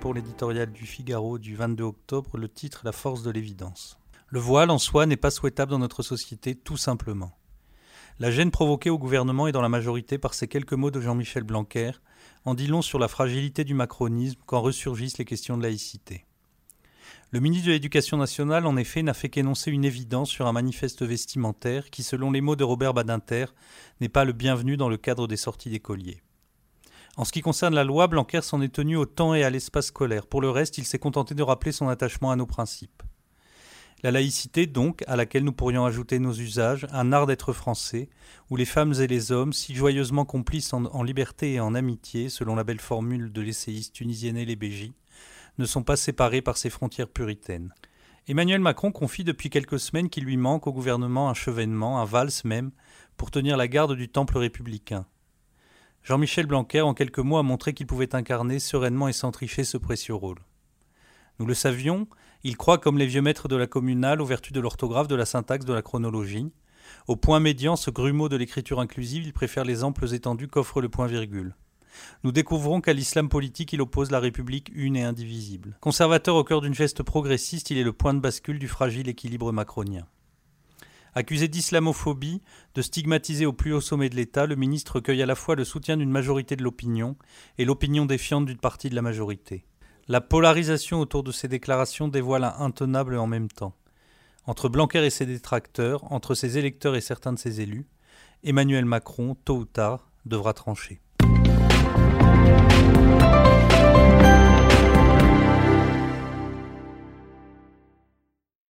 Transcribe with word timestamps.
Pour 0.00 0.14
l'éditorial 0.14 0.72
du 0.72 0.86
Figaro 0.86 1.38
du 1.38 1.56
22 1.56 1.84
octobre, 1.84 2.38
le 2.38 2.48
titre 2.48 2.82
La 2.84 2.92
force 2.92 3.22
de 3.22 3.30
l'évidence. 3.30 3.98
Le 4.28 4.38
voile 4.38 4.70
en 4.70 4.78
soi 4.78 5.06
n'est 5.06 5.16
pas 5.16 5.30
souhaitable 5.30 5.72
dans 5.72 5.78
notre 5.78 6.02
société, 6.02 6.54
tout 6.54 6.76
simplement. 6.76 7.36
La 8.20 8.30
gêne 8.30 8.50
provoquée 8.50 8.90
au 8.90 8.98
gouvernement 8.98 9.46
et 9.46 9.52
dans 9.52 9.60
la 9.60 9.68
majorité 9.68 10.18
par 10.18 10.34
ces 10.34 10.46
quelques 10.46 10.72
mots 10.72 10.90
de 10.90 11.00
Jean-Michel 11.00 11.42
Blanquer 11.42 11.90
en 12.44 12.54
dit 12.54 12.68
long 12.68 12.80
sur 12.80 12.98
la 12.98 13.08
fragilité 13.08 13.64
du 13.64 13.74
macronisme 13.74 14.40
quand 14.46 14.60
ressurgissent 14.60 15.18
les 15.18 15.24
questions 15.24 15.58
de 15.58 15.62
laïcité. 15.62 16.24
Le 17.30 17.40
ministre 17.40 17.66
de 17.66 17.72
l'Éducation 17.72 18.16
nationale, 18.16 18.66
en 18.66 18.76
effet, 18.76 19.02
n'a 19.02 19.14
fait 19.14 19.28
qu'énoncer 19.28 19.70
une 19.70 19.84
évidence 19.84 20.30
sur 20.30 20.46
un 20.46 20.52
manifeste 20.52 21.02
vestimentaire 21.02 21.90
qui, 21.90 22.02
selon 22.02 22.30
les 22.30 22.40
mots 22.40 22.56
de 22.56 22.64
Robert 22.64 22.94
Badinter, 22.94 23.46
n'est 24.00 24.08
pas 24.08 24.24
le 24.24 24.32
bienvenu 24.32 24.76
dans 24.76 24.88
le 24.88 24.96
cadre 24.96 25.26
des 25.26 25.36
sorties 25.36 25.70
d'écoliers. 25.70 26.22
En 27.16 27.24
ce 27.24 27.30
qui 27.30 27.42
concerne 27.42 27.74
la 27.76 27.84
loi, 27.84 28.08
Blanquer 28.08 28.42
s'en 28.42 28.60
est 28.60 28.74
tenu 28.74 28.96
au 28.96 29.06
temps 29.06 29.34
et 29.34 29.44
à 29.44 29.50
l'espace 29.50 29.86
scolaire. 29.86 30.26
Pour 30.26 30.40
le 30.40 30.50
reste, 30.50 30.78
il 30.78 30.84
s'est 30.84 30.98
contenté 30.98 31.36
de 31.36 31.42
rappeler 31.44 31.70
son 31.70 31.88
attachement 31.88 32.32
à 32.32 32.36
nos 32.36 32.46
principes. 32.46 33.04
La 34.02 34.10
laïcité, 34.10 34.66
donc, 34.66 35.04
à 35.06 35.14
laquelle 35.14 35.44
nous 35.44 35.52
pourrions 35.52 35.86
ajouter 35.86 36.18
nos 36.18 36.34
usages, 36.34 36.86
un 36.90 37.12
art 37.12 37.26
d'être 37.26 37.52
français, 37.52 38.10
où 38.50 38.56
les 38.56 38.64
femmes 38.64 38.94
et 39.00 39.06
les 39.06 39.30
hommes, 39.30 39.52
si 39.52 39.74
joyeusement 39.76 40.24
complices 40.24 40.74
en, 40.74 41.02
liberté 41.04 41.54
et 41.54 41.60
en 41.60 41.74
amitié, 41.74 42.28
selon 42.28 42.56
la 42.56 42.64
belle 42.64 42.80
formule 42.80 43.32
de 43.32 43.40
l'essayiste 43.40 43.94
tunisienne 43.94 44.44
Béji, 44.56 44.92
ne 45.58 45.66
sont 45.66 45.84
pas 45.84 45.96
séparés 45.96 46.42
par 46.42 46.56
ces 46.56 46.68
frontières 46.68 47.08
puritaines. 47.08 47.72
Emmanuel 48.26 48.60
Macron 48.60 48.90
confie 48.90 49.24
depuis 49.24 49.50
quelques 49.50 49.78
semaines 49.78 50.10
qu'il 50.10 50.24
lui 50.24 50.36
manque 50.36 50.66
au 50.66 50.72
gouvernement 50.72 51.30
un 51.30 51.34
chevènement, 51.34 52.00
un 52.00 52.04
valse 52.04 52.44
même, 52.44 52.72
pour 53.16 53.30
tenir 53.30 53.56
la 53.56 53.68
garde 53.68 53.94
du 53.94 54.08
temple 54.08 54.36
républicain. 54.36 55.06
Jean-Michel 56.04 56.44
Blanquer, 56.44 56.82
en 56.82 56.92
quelques 56.92 57.18
mots, 57.18 57.38
a 57.38 57.42
montré 57.42 57.72
qu'il 57.72 57.86
pouvait 57.86 58.14
incarner 58.14 58.58
sereinement 58.58 59.08
et 59.08 59.14
sans 59.14 59.30
tricher 59.30 59.64
ce 59.64 59.78
précieux 59.78 60.14
rôle. 60.14 60.36
Nous 61.38 61.46
le 61.46 61.54
savions, 61.54 62.06
il 62.42 62.58
croit 62.58 62.76
comme 62.76 62.98
les 62.98 63.06
vieux 63.06 63.22
maîtres 63.22 63.48
de 63.48 63.56
la 63.56 63.66
communale 63.66 64.20
aux 64.20 64.26
vertus 64.26 64.52
de 64.52 64.60
l'orthographe, 64.60 65.08
de 65.08 65.14
la 65.14 65.24
syntaxe, 65.24 65.64
de 65.64 65.72
la 65.72 65.80
chronologie. 65.80 66.52
Au 67.08 67.16
point 67.16 67.40
médian, 67.40 67.74
ce 67.74 67.90
grumeau 67.90 68.28
de 68.28 68.36
l'écriture 68.36 68.80
inclusive, 68.80 69.24
il 69.24 69.32
préfère 69.32 69.64
les 69.64 69.82
amples 69.82 70.12
étendues 70.12 70.48
qu'offre 70.48 70.82
le 70.82 70.90
point-virgule. 70.90 71.56
Nous 72.22 72.32
découvrons 72.32 72.82
qu'à 72.82 72.92
l'islam 72.92 73.30
politique, 73.30 73.72
il 73.72 73.80
oppose 73.80 74.10
la 74.10 74.20
République 74.20 74.70
une 74.74 74.96
et 74.96 75.04
indivisible. 75.04 75.78
Conservateur 75.80 76.36
au 76.36 76.44
cœur 76.44 76.60
d'une 76.60 76.74
geste 76.74 77.02
progressiste, 77.02 77.70
il 77.70 77.78
est 77.78 77.82
le 77.82 77.94
point 77.94 78.12
de 78.12 78.20
bascule 78.20 78.58
du 78.58 78.68
fragile 78.68 79.08
équilibre 79.08 79.52
macronien. 79.52 80.06
Accusé 81.16 81.46
d'islamophobie, 81.46 82.42
de 82.74 82.82
stigmatiser 82.82 83.46
au 83.46 83.52
plus 83.52 83.72
haut 83.72 83.80
sommet 83.80 84.08
de 84.08 84.16
l'État, 84.16 84.46
le 84.46 84.56
ministre 84.56 84.96
recueille 84.96 85.22
à 85.22 85.26
la 85.26 85.36
fois 85.36 85.54
le 85.54 85.64
soutien 85.64 85.96
d'une 85.96 86.10
majorité 86.10 86.56
de 86.56 86.64
l'opinion 86.64 87.16
et 87.56 87.64
l'opinion 87.64 88.04
défiante 88.04 88.46
d'une 88.46 88.58
partie 88.58 88.90
de 88.90 88.96
la 88.96 89.02
majorité. 89.02 89.64
La 90.08 90.20
polarisation 90.20 91.00
autour 91.00 91.22
de 91.22 91.30
ces 91.30 91.46
déclarations 91.46 92.08
dévoile 92.08 92.44
un 92.44 92.54
intenable 92.58 93.16
en 93.16 93.28
même 93.28 93.48
temps. 93.48 93.76
Entre 94.46 94.68
Blanquer 94.68 95.06
et 95.06 95.10
ses 95.10 95.24
détracteurs, 95.24 96.12
entre 96.12 96.34
ses 96.34 96.58
électeurs 96.58 96.96
et 96.96 97.00
certains 97.00 97.32
de 97.32 97.38
ses 97.38 97.60
élus, 97.60 97.86
Emmanuel 98.42 98.84
Macron, 98.84 99.36
tôt 99.44 99.58
ou 99.58 99.64
tard, 99.64 100.10
devra 100.26 100.52
trancher. 100.52 101.00